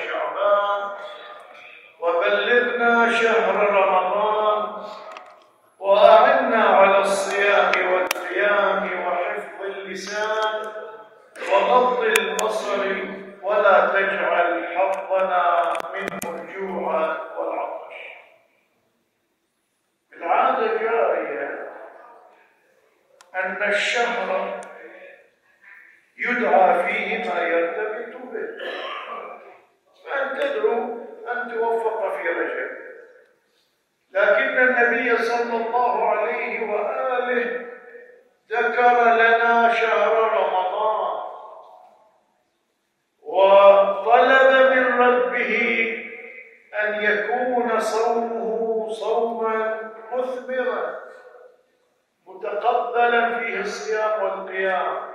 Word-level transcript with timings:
وشعبان 0.00 0.90
وبلغنا 2.00 3.12
شهر 3.12 3.70
رمضان 3.70 4.84
وأعنا 5.78 6.64
على 6.64 6.98
الصيام 6.98 7.92
والقيام 7.92 9.06
وحفظ 9.06 9.62
اللسان 9.62 10.62
وغض 11.52 12.04
البصر 12.04 12.86
ولا 13.42 13.86
تجعل 13.86 14.76
حظنا 14.76 15.72
منه 15.94 16.40
الجوع 16.40 17.16
والعطش 17.36 17.96
العادة 20.12 20.66
جارية 20.76 21.70
أن 23.34 23.62
الشهر 23.62 24.60
يدعى 26.16 26.82
فيه 26.84 27.30
ما 27.34 27.40
يرتبط 27.40 28.16
به 28.16 28.48
فأن 30.04 30.38
تدعو 30.38 30.98
أن 31.32 31.50
توفق 31.54 32.16
في 32.16 32.28
رجب 32.28 32.70
لكن 34.10 34.58
النبي 34.58 35.16
صلى 35.22 35.66
الله 35.66 36.08
عليه 36.08 36.60
وآله 36.72 37.66
ذكر 38.50 39.04
لنا 39.14 39.74
شهر 39.74 40.32
رمضان 40.32 41.20
وطلب 43.22 44.72
من 44.72 45.00
ربه 45.00 45.56
أن 46.82 47.02
يكون 47.04 47.80
صومه 47.80 48.88
صوما 48.90 49.90
مثمرا 50.12 50.69
متقبلا 52.26 53.38
فيه 53.38 53.60
الصيام 53.60 54.22
والقيام 54.22 55.10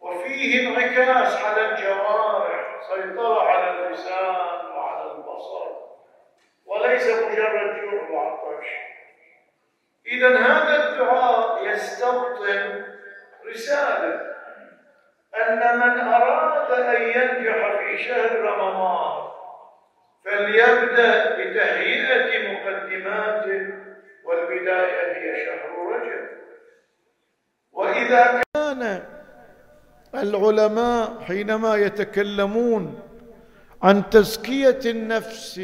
وفيه 0.00 0.68
انعكاس 0.68 1.44
على 1.44 1.70
الجوارح 1.70 2.80
سيطرة 2.88 3.42
على 3.42 3.70
اللسان 3.70 4.66
وعلى 4.76 5.12
البصر 5.12 5.66
وليس 6.66 7.06
مجرد 7.08 7.80
جوع 7.80 8.10
وعطش. 8.10 8.66
إذا 10.06 10.38
هذا 10.38 10.88
الدعاء 10.88 11.64
يستبطن 11.66 12.84
رسالة 13.46 14.36
أن 15.48 15.78
من 15.78 16.00
أراد 16.00 16.70
أن 16.70 17.02
ينجح 17.02 17.78
في 17.78 17.98
شهر 17.98 18.40
رمضان 18.40 19.26
فليبدأ 20.24 21.36
بتهيئة 21.36 22.52
مقدماته 22.52 23.74
والبداية 24.26 25.12
هي 25.16 25.46
شهر 25.46 25.70
رجب. 25.92 26.28
وإذا 27.72 28.42
كان 28.54 29.02
العلماء 30.14 31.20
حينما 31.20 31.76
يتكلمون 31.76 33.00
عن 33.82 34.10
تزكية 34.10 34.80
النفس 34.86 35.60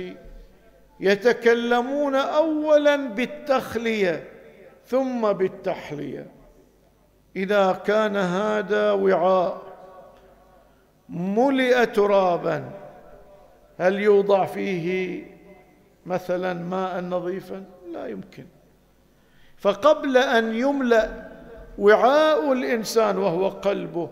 يتكلمون 1.00 2.14
أولا 2.14 2.96
بالتخلية 2.96 4.28
ثم 4.86 5.32
بالتحلية. 5.32 6.26
إذا 7.36 7.82
كان 7.86 8.16
هذا 8.16 8.92
وعاء 8.92 9.62
ملئ 11.08 11.86
ترابا 11.86 12.70
هل 13.78 14.00
يوضع 14.00 14.44
فيه 14.44 15.24
مثلا 16.06 16.54
ماء 16.54 17.00
نظيفا؟ 17.00 17.64
لا 17.92 18.06
يمكن. 18.06 18.46
فقبل 19.58 20.16
أن 20.16 20.54
يملأ 20.54 21.28
وعاء 21.78 22.52
الإنسان 22.52 23.18
وهو 23.18 23.48
قلبه 23.48 24.10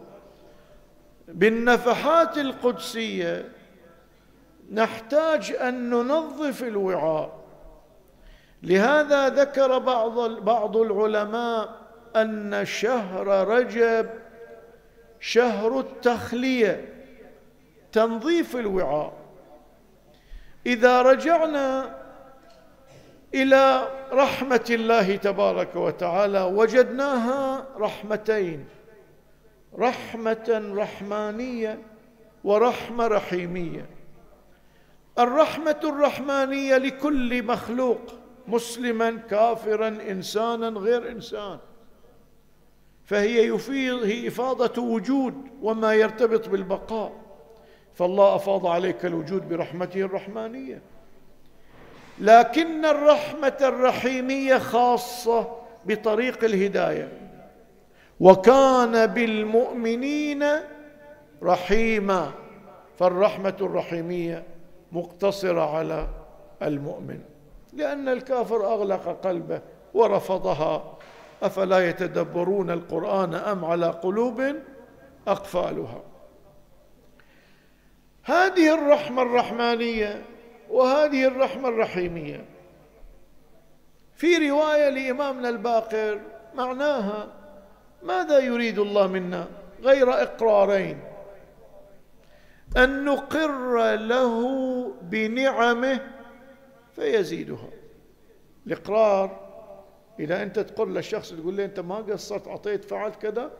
بالنفحات 1.29 2.39
القدسية 2.39 3.49
نحتاج 4.73 5.53
أن 5.53 5.91
ننظف 5.91 6.63
الوعاء. 6.63 7.41
لهذا 8.63 9.29
ذكر 9.29 9.79
بعض 9.79 10.31
بعض 10.31 10.77
العلماء 10.77 11.69
أن 12.17 12.65
شهر 12.65 13.49
رجب 13.49 14.11
شهر 15.21 15.81
التخلية 15.81 16.95
تنظيف 17.93 18.57
الوعاء. 18.57 19.13
إذا 20.67 21.03
رجعنا 21.03 22.00
إلى 23.35 23.89
رحمة 24.13 24.65
الله 24.71 25.17
تبارك 25.17 25.77
وتعالى. 25.77 26.43
وجدناها 26.43 27.67
رحمتين. 27.77 28.65
رحمة 29.79 30.73
رحمانية 30.75 31.79
ورحمة 32.45 33.07
رحيمية. 33.07 33.87
الرحمة 35.19 35.81
الرحمانية 35.85 36.77
لكل 36.77 37.43
مخلوق 37.43 38.01
مسلما 38.49 39.11
كافرا 39.11 39.89
إنسانا 39.89 40.69
غير 40.69 41.11
إنسان. 41.11 41.59
فهي 43.05 43.47
يفيض 43.47 44.03
هي 44.03 44.29
إفاضة 44.29 44.83
وجود 44.83 45.35
وما 45.63 45.95
يرتبط 45.95 46.49
بالبقاء. 46.49 47.13
فالله 47.95 48.37
أفاض 48.37 48.67
عليك 48.67 49.05
الوجود 49.05 49.49
برحمته 49.49 50.01
الرحمانية. 50.01 50.83
لكن 52.21 52.85
الرحمة 52.85 53.57
الرحيمية 53.61 54.59
خاصة 54.59 55.57
بطريق 55.85 56.45
الهداية. 56.45 57.09
وكان 58.21 59.07
بالمؤمنين 59.07 60.45
رحيما 61.43 62.31
فالرحمة 62.99 63.57
الرحيمية 63.61 64.45
مقتصرة 64.93 65.77
على 65.77 66.09
المؤمن. 66.63 67.21
لأن 67.73 68.09
الكافر 68.09 68.67
أغلق 68.67 69.21
قلبه 69.25 69.61
ورفضها. 69.95 70.99
أفلا 71.43 71.89
يتدبرون 71.89 72.71
القرآن 72.71 73.35
أم 73.35 73.65
على 73.65 73.87
قلوب 73.87 74.43
أقفالها؟ 75.29 76.03
هذه 78.25 78.75
الرحمة 78.75 79.23
الرحمانية 79.23 80.23
وهذه 80.71 81.27
الرحمة 81.27 81.69
الرحيمية. 81.69 82.45
في 84.15 84.51
رواية 84.51 84.89
لإمامنا 84.89 85.49
الباقر 85.49 86.21
معناها 86.55 87.29
ماذا 88.03 88.39
يريد 88.39 88.79
الله 88.79 89.07
منا 89.07 89.49
غير 89.83 90.13
إقرارين؟ 90.13 91.01
أن 92.77 93.05
نقر 93.05 93.95
له 93.97 94.35
بنعمه 95.03 96.01
فيزيدها. 96.97 97.69
الإقرار 98.67 99.51
اذا 100.21 100.43
انت 100.43 100.59
تقر 100.59 100.89
للشخص 100.89 101.31
تقول 101.31 101.57
له 101.57 101.65
أنت 101.65 101.81
ما 101.81 101.97
قصرت 101.97 102.49
أعطيت 102.49 102.85
فعلت 102.85 103.17
كذا؟ 103.17 103.51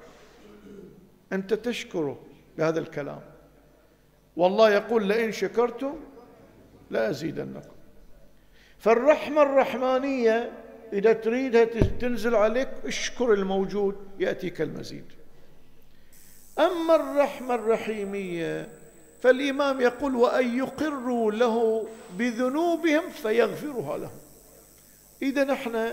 أنت 1.33 1.55
تشكره 1.55 2.19
بهذا 2.59 2.79
الكلام. 2.81 3.21
والله 4.37 4.71
يقول 4.71 5.09
لئن 5.09 5.33
شكرتم 5.33 6.01
لازيدنكم 6.91 7.71
فالرحمة 8.79 9.43
الرحمانية 9.43 10.53
إذا 10.93 11.13
تريدها 11.13 11.65
تنزل 12.01 12.35
عليك 12.35 12.69
اشكر 12.85 13.33
الموجود 13.33 13.97
يأتيك 14.19 14.61
المزيد. 14.61 15.05
أما 16.59 16.97
الرحمة 16.97 17.55
الرحيمية 17.55 18.69
فالإمام 19.21 19.81
يقول 19.81 20.17
وأن 20.17 20.59
يقروا 20.59 21.33
له 21.33 21.87
بذنوبهم 22.19 23.11
فيغفرها 23.11 23.99
لهم. 23.99 24.19
إذا 25.23 25.45
نحن 25.45 25.93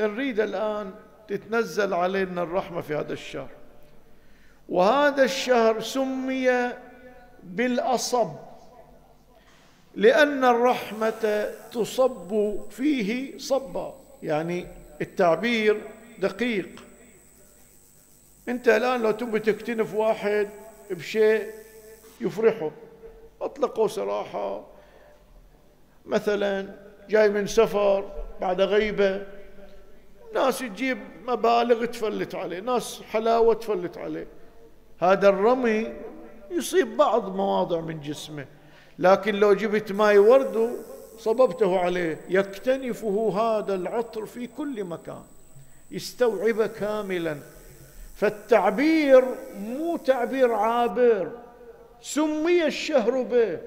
نريد 0.00 0.40
الآن 0.40 0.90
تتنزل 1.28 1.94
علينا 1.94 2.42
الرحمة 2.42 2.80
في 2.80 2.94
هذا 2.94 3.12
الشهر. 3.12 3.50
وهذا 4.68 5.24
الشهر 5.24 5.80
سمي 5.80 6.72
بالأصب. 7.42 8.43
لأن 9.96 10.44
الرحمة 10.44 11.50
تصب 11.72 12.56
فيه 12.70 13.38
صبا 13.38 13.94
يعني 14.22 14.66
التعبير 15.00 15.80
دقيق. 16.18 16.84
أنت 18.48 18.68
الآن 18.68 19.02
لو 19.02 19.10
تبي 19.10 19.38
تكتنف 19.38 19.94
واحد 19.94 20.48
بشيء 20.90 21.50
يفرحه 22.20 22.70
اطلقوا 23.42 23.88
سراحة. 23.88 24.66
مثلا 26.06 26.74
جاي 27.08 27.28
من 27.28 27.46
سفر 27.46 28.12
بعد 28.40 28.60
غيبة 28.60 29.26
ناس 30.34 30.58
تجيب 30.58 30.98
مبالغ 31.26 31.84
تفلت 31.84 32.34
عليه 32.34 32.60
ناس 32.60 33.02
حلاوة 33.02 33.54
تفلت 33.54 33.98
عليه. 33.98 34.26
هذا 34.98 35.28
الرمي 35.28 35.92
يصيب 36.50 36.96
بعض 36.96 37.36
مواضع 37.36 37.80
من 37.80 38.00
جسمه. 38.00 38.46
لكن 38.98 39.34
لو 39.34 39.52
جبت 39.52 39.92
ماي 39.92 40.18
ورد 40.18 40.76
صببته 41.18 41.78
عليه. 41.78 42.20
يكتنفه 42.28 43.32
هذا 43.36 43.74
العطر 43.74 44.26
في 44.26 44.46
كل 44.46 44.84
مكان. 44.84 45.22
يستوعبه 45.90 46.66
كاملا. 46.66 47.36
فالتعبير 48.16 49.24
مو 49.58 49.96
تعبير 49.96 50.52
عابر. 50.52 51.30
سمي 52.02 52.66
الشهر 52.66 53.22
به. 53.22 53.58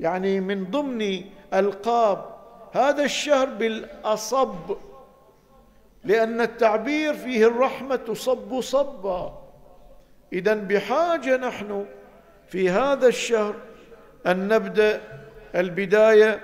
يعني 0.00 0.40
من 0.40 0.64
ضمن 0.64 1.24
ألقاب. 1.54 2.24
هذا 2.72 3.04
الشهر 3.04 3.46
بالأصب. 3.46 4.76
لأن 6.04 6.40
التعبير 6.40 7.14
فيه 7.14 7.46
الرحمة 7.46 7.96
تصب 7.96 8.60
صبا. 8.60 9.42
اذا 10.32 10.54
بحاجة 10.54 11.36
نحن 11.36 11.86
في 12.48 12.70
هذا 12.70 13.06
الشهر 13.06 13.54
أن 14.26 14.48
نبدأ 14.48 15.00
البداية 15.54 16.40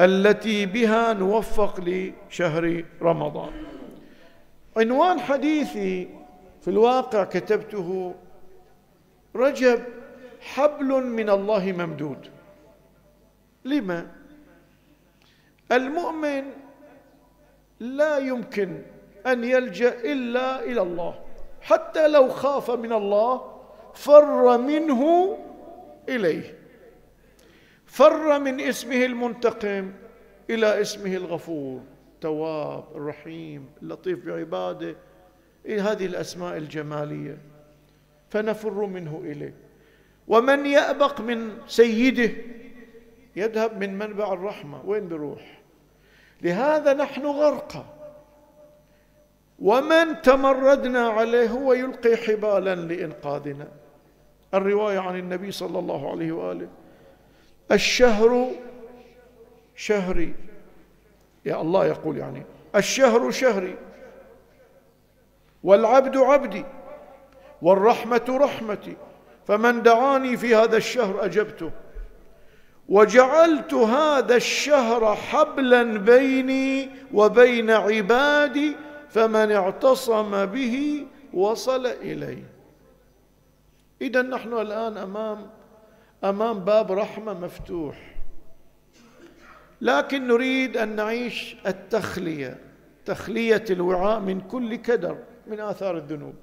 التي 0.00 0.66
بها 0.66 1.12
نوفق 1.12 1.80
لشهر 1.80 2.84
رمضان. 3.02 3.52
عنوان 4.76 5.20
حديثي 5.20 6.08
في 6.60 6.68
الواقع 6.68 7.24
كتبته 7.24 8.14
رجب 9.36 9.82
حبل 10.40 10.86
من 10.86 11.30
الله 11.30 11.72
ممدود. 11.72 12.28
لما؟ 13.64 14.06
المؤمن 15.72 16.44
لا 17.80 18.18
يمكن 18.18 18.82
أن 19.26 19.44
يلجأ 19.44 19.94
إلا 20.12 20.64
إلى 20.64 20.82
الله. 20.82 21.14
حتى 21.60 22.08
لو 22.08 22.28
خاف 22.28 22.70
من 22.70 22.92
الله 22.92 23.60
فر 23.94 24.58
منه 24.58 25.36
إليه. 26.08 26.61
فر 27.92 28.38
من 28.38 28.60
اسمه 28.60 29.04
المنتقم 29.04 29.92
إلى 30.50 30.80
اسمه 30.80 31.16
الغفور 31.16 31.80
تواب 32.20 32.84
الرحيم 32.94 33.66
اللطيف 33.82 34.26
بعباده. 34.26 34.96
إيه 35.66 35.92
هذه 35.92 36.06
الأسماء 36.06 36.56
الجمالية؟ 36.56 37.38
فنفر 38.30 38.86
منه 38.86 39.22
إليه. 39.24 39.54
ومن 40.28 40.66
يأبق 40.66 41.20
من 41.20 41.50
سيده 41.66 42.32
يذهب 43.36 43.80
من 43.80 43.98
منبع 43.98 44.32
الرحمة. 44.32 44.86
وين 44.86 45.08
بيروح؟ 45.08 45.60
لهذا 46.42 46.94
نحن 46.94 47.26
غرقى. 47.26 47.84
ومن 49.58 50.22
تمردنا 50.22 51.08
عليه 51.08 51.48
هو 51.48 51.72
يلقي 51.72 52.16
حبالا 52.16 52.74
لإنقاذنا. 52.74 53.68
الرواية 54.54 54.98
عن 54.98 55.18
النبي 55.18 55.52
صلى 55.52 55.78
الله 55.78 56.10
عليه 56.10 56.32
وآله 56.32 56.68
الشهر 57.72 58.50
شهري. 59.76 60.34
يا 61.44 61.60
الله 61.60 61.86
يقول 61.86 62.18
يعني 62.18 62.42
الشهر 62.76 63.30
شهري. 63.30 63.76
والعبد 65.62 66.16
عبدي 66.16 66.64
والرحمة 67.62 68.24
رحمتي. 68.28 68.96
فمن 69.46 69.82
دعاني 69.82 70.36
في 70.36 70.54
هذا 70.56 70.76
الشهر 70.76 71.24
أجبته. 71.24 71.70
وجعلت 72.88 73.74
هذا 73.74 74.36
الشهر 74.36 75.14
حبلا 75.14 75.82
بيني 75.98 76.90
وبين 77.14 77.70
عبادي 77.70 78.76
فمن 79.10 79.52
اعتصم 79.52 80.46
به 80.46 81.06
وصل 81.34 81.86
إليه. 81.86 82.44
اذا 84.00 84.22
نحن 84.22 84.52
الآن 84.52 84.96
أمام 84.96 85.50
أمام 86.24 86.58
باب 86.58 86.92
رحمة 86.92 87.40
مفتوح. 87.40 88.14
لكن 89.80 90.26
نريد 90.26 90.76
أن 90.76 90.96
نعيش 90.96 91.56
التخلية 91.66 92.58
تخلية 93.04 93.64
الوعاء 93.70 94.20
من 94.20 94.40
كل 94.40 94.74
كدر 94.74 95.18
من 95.46 95.60
آثار 95.60 95.96
الذنوب. 95.96 96.34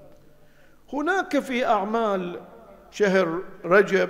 هناك 0.94 1.40
في 1.40 1.66
أعمال 1.66 2.42
شهر 2.92 3.42
رجب 3.66 4.10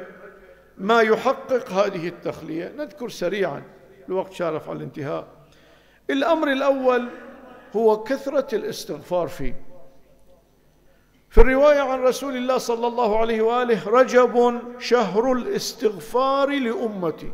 ما 0.78 1.02
يحقق 1.02 1.72
هذه 1.72 2.08
التخلية. 2.08 2.74
نذكر 2.78 3.10
سريعا 3.10 3.64
الوقت 4.10 4.34
شارف 4.34 4.70
على 4.70 4.78
الانتهاء. 4.78 5.28
الأمر 6.10 6.52
الأول 6.52 7.08
هو 7.76 8.04
كثرة 8.04 8.56
الاستغفار 8.56 9.28
فيه. 9.28 9.69
في 11.30 11.42
الرواية 11.42 11.80
عن 11.80 12.02
رسول 12.02 12.38
الله 12.38 12.58
صلى 12.58 12.88
الله 12.88 13.18
عليه 13.18 13.42
وآله 13.42 13.90
رجب 13.90 14.62
شهر 14.80 15.32
الاستغفار 15.32 16.50
لأمتي. 16.50 17.32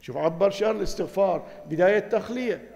شوف 0.00 0.16
عبر 0.16 0.50
شهر 0.50 0.70
الاستغفار 0.70 1.42
بداية 1.70 1.98
تخلية. 1.98 2.70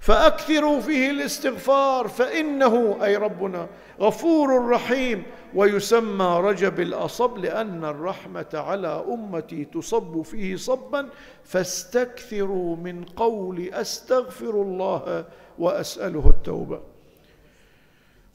فأكثروا 0.00 0.80
فيه 0.80 1.10
الاستغفار 1.10 2.08
فإنه 2.08 2.98
أي 3.04 3.16
ربنا 3.16 3.68
غفور 4.00 4.68
رحيم. 4.68 5.22
ويسمى 5.54 6.40
رجب 6.44 6.80
الأصب 6.80 7.38
لأن 7.38 7.84
الرحمة 7.84 8.50
على 8.54 9.04
أمتي 9.08 9.64
تصب 9.64 10.22
فيه 10.22 10.56
صبا. 10.56 11.08
فاستكثروا 11.44 12.76
من 12.76 13.04
قول 13.04 13.68
أستغفر 13.68 14.50
الله 14.50 15.24
وأسأله 15.58 16.30
التوبة. 16.30 16.95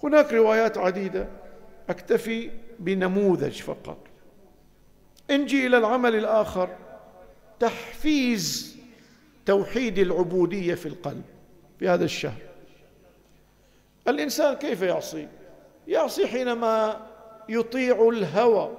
هناك 0.04 0.34
روايات 0.34 0.78
عديدة 0.78 1.28
أكتفي 1.90 2.50
بنموذج 2.80 3.62
فقط. 3.62 3.98
انجي 5.32 5.68
إلى 5.68 5.78
العمل 5.78 6.16
الآخر 6.16 6.70
تحفيز 7.60 8.78
توحيد 9.46 9.98
العبودية 9.98 10.76
في 10.76 10.86
القلب 10.86 11.24
في 11.80 11.90
هذا 11.90 12.06
الشهر. 12.06 12.42
الإنسان 14.08 14.54
كيف 14.54 14.82
يعصي؟ 14.82 15.28
يعصي 15.88 16.28
حينما 16.28 17.08
يطيع 17.50 18.10
الهوى. 18.10 18.78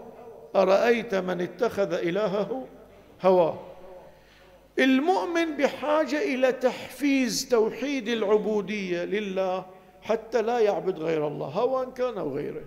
أرأيت 0.56 1.14
من 1.14 1.40
اتخذ 1.40 1.92
إلهه 1.92 2.66
هواه 3.22 3.60
المؤمن 4.78 5.56
بحاجة 5.56 6.34
إلى 6.34 6.52
تحفيز 6.52 7.48
توحيد 7.48 8.08
العبودية 8.08 9.04
لله 9.04 9.64
حتى 10.02 10.42
لا 10.42 10.58
يعبد 10.58 10.98
غير 10.98 11.26
الله 11.26 11.46
هوى 11.46 11.86
كان 11.96 12.18
أو 12.18 12.36
غيره. 12.36 12.64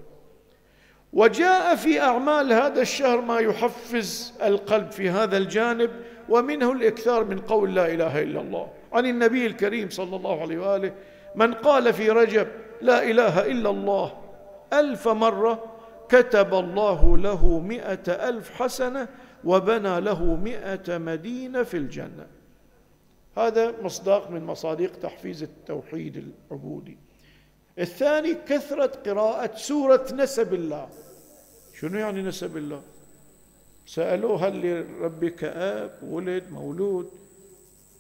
وجاء 1.14 1.76
في 1.76 2.02
أعمال 2.02 2.54
هذا 2.54 2.82
الشهر 2.82 3.22
ما 3.22 3.40
يحفز 3.40 4.34
القلب 4.44 4.92
في 4.92 5.10
هذا 5.10 5.38
الجانب 5.38 5.92
ومنه 6.30 6.72
الإكثار 6.72 7.24
من 7.24 7.40
قول 7.40 7.76
لا 7.76 7.94
إله 7.94 8.22
إلا 8.22 8.42
الله. 8.42 8.68
عن 8.94 9.06
النبي 9.06 9.46
الكريم 9.46 9.90
صلى 9.90 10.16
الله 10.16 10.42
عليه 10.42 10.58
وآله 10.58 10.94
من 11.36 11.54
قال 11.54 11.94
في 11.94 12.10
رجب 12.10 12.48
لا 12.82 13.04
إله 13.04 13.46
إلا 13.46 13.70
الله 13.70 14.18
ألف 14.74 15.08
مرة 15.08 15.64
كتب 16.10 16.54
الله 16.54 17.18
له 17.18 17.60
مئة 17.60 18.30
ألف 18.30 18.62
حسنة 18.62 19.08
وبنى 19.44 20.02
له 20.02 20.24
مئة 20.24 20.98
مدينة 20.98 21.64
في 21.64 21.78
الجنة. 21.78 22.28
هذا 23.38 23.74
مصداق 23.82 24.32
من 24.32 24.46
مصادق 24.46 24.92
تحفيز 24.92 25.44
التوحيد 25.44 26.34
العبودي. 26.52 26.98
الثاني 27.80 28.34
كثرة 28.34 28.92
قراءة 29.06 29.56
سورة 29.56 30.08
نسب 30.14 30.54
الله. 30.54 30.90
شنو 31.80 32.00
يعني 32.00 32.22
نسب 32.22 32.58
الله؟ 32.58 32.82
سألوه 33.86 34.48
هل 34.48 34.62
لربك 34.62 35.44
أب 35.44 36.00
ولد 36.04 36.44
مولود. 36.52 37.12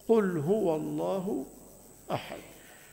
قل 0.07 0.37
هو 0.37 0.75
الله 0.75 1.45
أحد. 2.11 2.37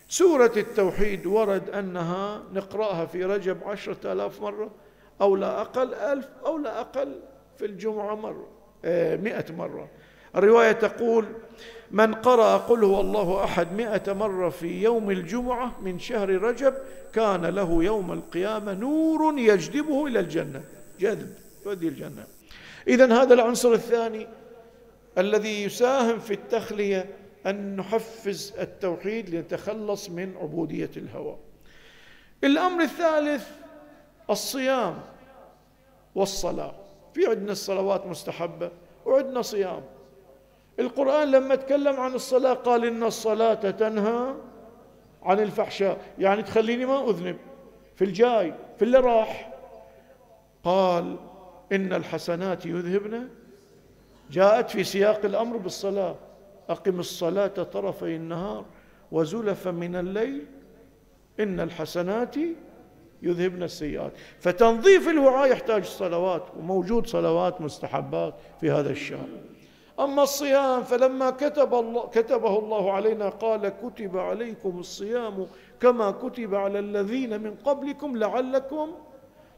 سورة 0.09 0.53
التوحيد 0.57 1.27
ورد 1.27 1.71
أنها 1.71 2.43
نقرأها 2.53 3.07
في 3.07 3.25
رجب 3.25 3.65
عشرة 3.65 4.13
آلاف 4.13 4.41
مرة 4.41 4.71
أو 5.21 5.37
لا 5.37 5.61
أقل 5.61 5.95
ألف 5.95 6.29
أو 6.47 6.59
لا 6.59 6.81
أقل 6.81 7.21
في 7.59 7.65
الجمعة 7.65 8.15
مرة 8.15 8.49
آه، 8.85 9.17
مئة 9.17 9.53
مرة. 9.53 9.89
الرواية 10.37 10.73
تقول 10.73 11.27
من 11.91 12.15
قرأ 12.15 12.57
قل 12.57 12.85
هو 12.85 13.01
الله 13.01 13.45
أحد 13.45 13.73
مئة 13.73 14.13
مرة 14.13 14.49
في 14.49 14.83
يوم 14.83 15.11
الجمعة 15.11 15.81
من 15.81 15.99
شهر 15.99 16.31
رجب 16.31 16.75
كان 17.13 17.47
له 17.47 17.85
يوم 17.85 18.13
القيامة 18.13 18.75
نور 18.75 19.39
يجذبه 19.39 20.07
إلى 20.07 20.21
الجنة. 20.21 20.65
جذب 21.01 21.35
يؤدي 21.67 21.89
الجنة. 21.89 22.27
إذا 22.89 23.23
هذا 23.23 23.35
العنصر 23.35 23.73
الثاني 23.73 24.27
الذي 25.19 25.63
يساهم 25.63 26.19
في 26.19 26.35
التخلية 26.35 27.11
أن 27.47 27.77
نحفز 27.77 28.55
التوحيد 28.59 29.31
لنتخلص 29.31 30.11
من 30.11 30.37
عبودية 30.37 30.91
الهوى. 30.97 31.37
الأمر 32.45 32.83
الثالث 32.83 33.49
الصيام 34.31 35.01
والصلاة. 36.15 36.75
في 37.15 37.27
عندنا 37.27 37.53
الصلوات 37.53 38.07
مستحبة 38.07 38.71
وعندنا 39.07 39.43
صيام. 39.43 39.83
القرآن 40.79 41.31
لما 41.31 41.55
تكلم 41.55 42.01
عن 42.01 42.15
الصلاة 42.15 42.55
قال 42.55 42.85
إن 42.85 43.03
الصلاة 43.03 43.55
تنهى 43.55 44.35
عن 45.23 45.41
الفحشاء. 45.41 45.99
يعني 46.19 46.43
تخليني 46.43 46.87
ما 46.87 47.11
أذنب. 47.11 47.37
في 47.97 48.05
الجاي 48.05 48.55
في 48.77 48.85
اللي 48.85 48.99
راح. 48.99 49.53
قال 50.65 51.17
إن 51.73 51.93
الحسنات 51.93 52.67
يذهبن. 52.67 53.29
جاءت 54.31 54.71
في 54.71 54.85
سياق 54.85 55.25
الأمر 55.25 55.57
بالصلاة. 55.57 56.17
أقم 56.69 57.01
الصلاة 57.01 57.47
طرفي 57.47 58.17
النهار 58.17 58.65
وزلفا 59.13 59.71
من 59.71 59.97
الليل. 59.97 60.47
إن 61.41 61.61
الحسنات 61.61 62.37
يذهبن 63.23 63.63
السيئات. 63.63 64.13
فتنظيف 64.41 65.09
الوعاء 65.09 65.51
يحتاج 65.51 65.85
صلوات 65.85 66.43
وموجود 66.59 67.07
صلوات 67.07 67.61
مستحبات 67.61 68.35
في 68.61 68.71
هذا 68.71 68.91
الشهر. 68.91 69.29
أما 70.01 70.23
الصيام 70.23 70.83
فلما 70.83 71.31
كتب 71.31 71.75
الله 71.75 72.07
كتبه 72.07 72.59
الله 72.59 72.93
علينا 72.93 73.29
قال 73.29 73.69
كتب 73.69 74.19
عليكم 74.19 74.79
الصيام 74.79 75.47
كما 75.81 76.11
كتب 76.11 76.55
على 76.55 76.79
الذين 76.79 77.43
من 77.43 77.55
قبلكم 77.65 78.17
لعلكم 78.17 78.91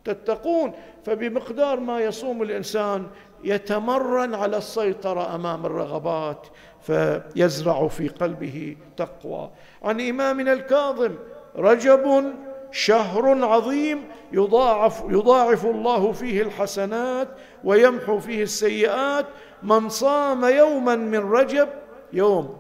تتقون 0.05 0.73
فبمقدار 1.05 1.81
ما 1.81 2.01
يصوم 2.01 2.43
الإنسان 2.43 3.07
يتمرن 3.45 4.35
على 4.35 4.57
السيطرة 4.57 5.35
أمام 5.35 5.67
الرغبات 5.67 6.47
فيزرع 6.83 7.89
في 7.89 8.09
قلبه 8.09 8.77
تقوى. 8.97 9.51
عن 9.83 10.01
إمامنا 10.01 10.53
الكاظم 10.53 11.15
رجب 11.57 12.35
شهر 12.75 13.45
عظيم 13.45 14.05
يضاعف 14.33 15.03
يضاعف 15.09 15.67
الله 15.67 16.13
فيه 16.13 16.43
الحسنات 16.43 17.29
ويمحو 17.65 18.19
فيه 18.19 18.43
السيئات. 18.43 19.27
من 19.63 19.89
صام 19.89 20.45
يوما 20.45 20.97
من 20.97 21.19
رجب 21.33 21.69
يوم. 22.13 22.57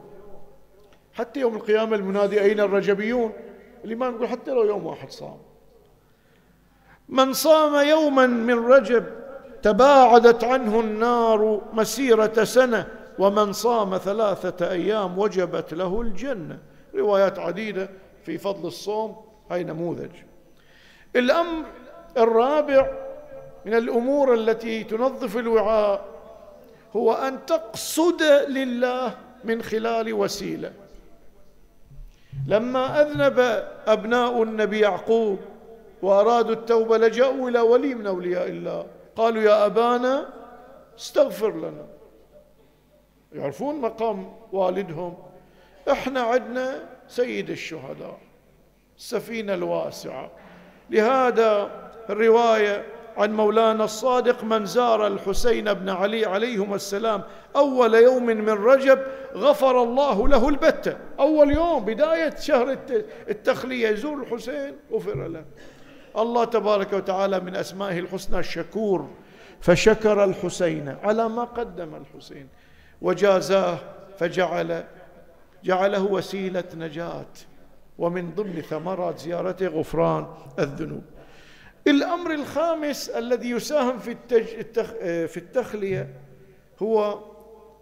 حتى 1.12 1.40
يوم 1.40 1.56
القيامة 1.56 1.97
المنادي 1.97 2.40
أين 2.40 2.61
الرجبيون؟ 2.61 3.33
اللي 3.85 3.94
ما 3.94 4.11
نقول 4.11 4.28
حتى 4.28 4.50
لو 4.50 4.64
يوم 4.64 4.87
واحد 4.87 5.11
صام. 5.11 5.38
من 7.09 7.33
صام 7.33 7.88
يوما 7.88 8.26
من 8.26 8.66
رجب 8.66 9.04
تباعدت 9.62 10.44
عنه 10.44 10.80
النار 10.80 11.61
مسيرة 11.73 12.44
سنة 12.44 12.87
ومن 13.18 13.52
صام 13.52 13.99
ثلاثة 13.99 14.71
أيام 14.71 15.18
وجبت 15.18 15.75
له 15.75 16.00
الجنة. 16.00 16.59
روايات 16.94 17.38
عديدة 17.38 17.90
في 18.25 18.38
فضل 18.38 18.66
الصوم. 18.66 19.34
هاي 19.51 19.65
نموذج. 19.65 20.11
الأمر 21.17 21.65
الرابع 22.17 22.93
من 23.65 23.75
الأمور 23.75 24.35
التي 24.35 24.85
تنظف 24.85 25.37
الوعاء 25.37 26.05
هو 26.97 27.13
أن 27.13 27.47
تقصد 27.47 28.23
لله 28.49 29.15
من 29.45 29.63
خلال 29.63 30.13
وسيلة. 30.13 30.73
لما 32.49 33.03
أذنب 33.03 33.39
أبناء 33.87 34.43
النبي 34.43 34.81
يعقوب 34.81 35.39
وأرادوا 36.03 36.55
التوبة 36.55 36.99
لجأوا 36.99 37.51
إلى 37.51 37.61
ولي 37.61 37.95
من 37.95 38.07
أولياء 38.07 38.49
الله. 38.49 38.87
قالوا 39.17 39.43
يا 39.43 39.67
أبانا 39.67 40.29
استغفر 40.99 41.57
لنا. 41.57 41.87
يعرفون 43.33 43.81
مقام 43.81 44.37
والدهم. 44.53 45.17
إحنا 45.91 46.21
عندنا 46.21 46.89
سيد 47.09 47.51
الشهداء. 47.51 48.19
السفينة 48.99 49.55
الواسعة. 49.55 50.31
لهذا 50.91 51.71
الرواية 52.11 52.85
عن 53.17 53.37
مولانا 53.37 53.85
الصادق 53.85 54.45
من 54.45 54.67
زار 54.67 55.07
الحسين 55.07 55.75
بن 55.75 55.89
علي 55.89 56.27
عليهما 56.27 56.77
السلام 56.77 57.23
أول 57.57 57.95
يوم 57.95 58.27
من 58.27 58.49
رجب 58.49 58.99
غفر 59.35 59.83
الله 59.83 60.29
له 60.29 60.49
البتة. 60.49 60.97
أول 61.21 61.51
يوم 61.51 61.85
بداية 61.85 62.37
شهر 62.37 62.79
التخلية 63.29 63.89
يزور 63.89 64.23
الحسين 64.23 64.77
غفر 64.93 65.29
له. 65.29 65.45
الله 66.19 66.45
تبارك 66.45 66.93
وتعالى 66.93 67.41
من 67.41 67.57
أسمائه 67.57 67.99
الحسنى 67.99 68.39
الشكور. 68.39 69.11
فشكر 69.61 70.25
الحسين 70.25 70.97
على 71.03 71.29
ما 71.29 71.45
قدم 71.45 71.95
الحسين 71.95 72.49
وجازاه 73.03 73.79
فجعل 74.19 74.85
جعله 75.65 76.05
وسيلة 76.05 76.65
نجاة. 76.75 77.27
ومن 77.99 78.35
ضمن 78.35 78.63
ثمرات 78.63 79.19
زيارته 79.19 79.67
غفران 79.67 80.27
الذنوب. 80.59 81.03
الأمر 81.87 82.35
الخامس 82.35 83.09
الذي 83.09 83.51
يساهم 83.51 83.99
في, 83.99 84.11
التج... 84.11 84.45
في 85.27 85.37
التخلية 85.37 86.15
هو 86.83 87.19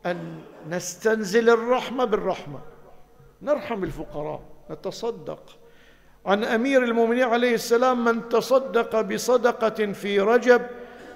أن 0.07 0.41
نستنزل 0.71 1.51
الرحمة 1.51 2.05
بالرحمة. 2.05 2.61
نرحم 3.43 3.85
الفقراء 3.85 4.43
نتصدق. 4.71 5.59
عن 6.27 6.45
أمير 6.45 6.85
المؤمنين 6.85 7.25
عليه 7.25 7.55
السلام 7.55 8.05
من 8.05 8.29
تصدق 8.29 9.01
بصدقة 9.01 9.93
في 9.93 10.21
رجب 10.21 10.63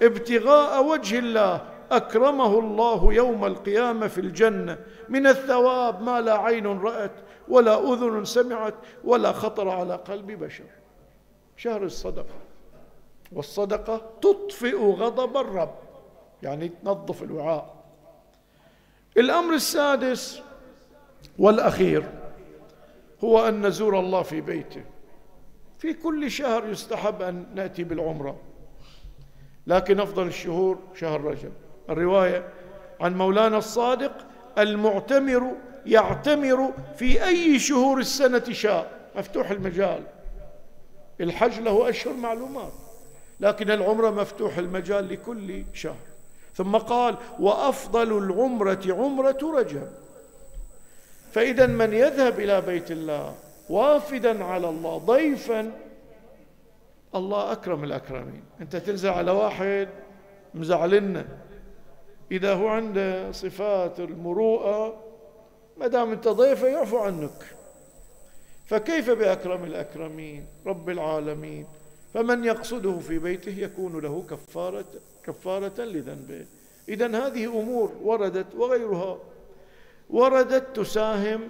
ابتغاء 0.03 0.85
وجه 0.85 1.19
الله 1.19 1.76
أكرمه 1.91 2.59
الله 2.59 3.13
يوم 3.13 3.45
القيامة 3.45 4.09
في 4.09 4.21
الجنة. 4.21 4.79
من 5.09 5.27
الثواب 5.27 6.03
ما 6.03 6.21
لا 6.21 6.39
عين 6.39 6.67
رأت 6.67 7.13
ولا 7.49 7.93
أذن 7.93 8.25
سمعت 8.25 8.75
ولا 9.05 9.33
خطر 9.33 9.69
على 9.69 9.95
قلب 9.95 10.31
بشر. 10.45 10.65
شهر 11.57 11.85
الصدقة. 11.85 12.35
والصدقة 13.33 14.11
تطفئ 14.23 14.77
غضب 14.77 15.37
الرب. 15.37 15.75
يعني 16.43 16.69
تنظف 16.69 17.23
الوعاء. 17.23 17.75
الأمر 19.17 19.55
السادس 19.55 20.43
والأخير 21.39 22.05
هو 23.25 23.49
أن 23.49 23.67
نزور 23.67 23.99
الله 23.99 24.23
في 24.23 24.41
بيته. 24.41 24.85
في 25.79 25.95
كل 25.95 26.31
شهر 26.31 26.69
يستحب 26.69 27.23
أن 27.23 27.47
نأتي 27.55 27.85
بالعمرة. 27.85 28.37
لكن 29.67 30.01
أفضل 30.01 30.27
الشهور 30.27 30.79
شهر 30.95 31.21
رجب. 31.21 31.53
الرواية 31.91 32.45
عن 33.01 33.19
مولانا 33.19 33.59
الصادق 33.59 34.13
المعتمر 34.59 35.53
يعتمر 35.87 36.73
في 36.97 37.25
أي 37.27 37.59
شهور 37.59 37.99
السنة 37.99 38.45
شاء. 38.53 38.97
مفتوح 39.17 39.51
المجال. 39.51 40.03
الحج 41.21 41.61
له 41.61 41.89
أشهر 41.89 42.15
معلومات 42.15 42.73
لكن 43.41 43.71
العمرة 43.71 44.11
مفتوح 44.11 44.59
المجال 44.59 45.09
لكل 45.09 45.65
شهر. 45.73 46.07
ثم 46.55 46.77
قال 46.77 47.17
وأفضل 47.39 48.19
العمرة 48.19 48.83
عمرة 48.89 49.39
رجب. 49.43 49.89
فإذا 51.33 51.67
من 51.67 51.93
يذهب 51.93 52.41
إلى 52.41 52.61
بيت 52.61 52.91
الله 52.91 53.35
وافدا 53.71 54.45
على 54.45 54.69
الله 54.69 54.99
ضيفا 54.99 55.73
الله 57.15 57.53
أكرم 57.53 57.85
الأكرمين. 57.85 58.43
أنت 58.61 58.77
تنزل 58.77 59.09
على 59.09 59.31
واحد 59.31 59.89
مزعلنا. 60.55 61.25
إذا 62.33 62.55
هو 62.55 62.69
عنده 62.69 63.33
صفات 63.33 64.01
المروءة 64.01 65.03
ما 65.77 65.87
دام 65.87 66.13
أنت 66.13 66.29
ضيفه 66.29 66.69
يعفو 66.69 66.99
عنك. 66.99 67.57
فكيف 68.67 69.11
بأكرم 69.11 69.65
الأكرمين؟ 69.65 70.47
رب 70.67 70.91
العالمين. 70.91 71.67
فمن 72.15 72.45
يقصده 72.45 72.99
في 72.99 73.19
بيته 73.19 73.59
يكون 73.59 74.01
له 74.01 74.25
كفارة 74.31 74.85
كفارة 75.25 75.83
لذنبه. 75.83 76.47
إذا 76.89 77.27
هذه 77.27 77.61
أمور 77.61 77.93
وردت 78.03 78.55
وغيرها. 78.55 79.19
وردت 80.11 80.77
تساهم 80.77 81.41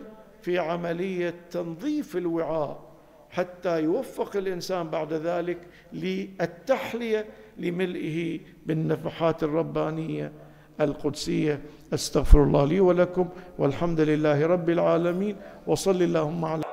في 0.42 0.58
عملية 0.58 1.34
تنظيف 1.50 2.16
الوعاء 2.16 2.86
حتى 3.30 3.82
يوفق 3.82 4.36
الإنسان 4.36 4.90
بعد 4.90 5.12
ذلك 5.12 5.58
للتحلية 5.92 7.26
لملئه 7.56 8.40
بالنفحات 8.66 9.42
الربانية. 9.42 10.32
القدسية. 10.80 11.60
أستغفر 11.94 12.42
الله 12.42 12.64
لي 12.64 12.80
ولكم 12.80 13.28
والحمد 13.58 14.00
لله 14.00 14.46
رب 14.46 14.70
العالمين. 14.70 15.36
وصل 15.66 16.02
اللهم 16.02 16.44
على 16.44 16.65